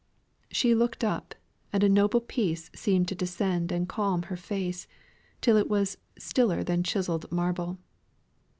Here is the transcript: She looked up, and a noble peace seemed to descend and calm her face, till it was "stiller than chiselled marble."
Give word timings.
She 0.49 0.73
looked 0.73 1.03
up, 1.03 1.35
and 1.71 1.83
a 1.83 1.87
noble 1.87 2.21
peace 2.21 2.71
seemed 2.73 3.07
to 3.09 3.13
descend 3.13 3.71
and 3.71 3.87
calm 3.87 4.23
her 4.23 4.35
face, 4.35 4.87
till 5.41 5.57
it 5.57 5.69
was 5.69 5.99
"stiller 6.17 6.63
than 6.63 6.81
chiselled 6.81 7.31
marble." 7.31 7.77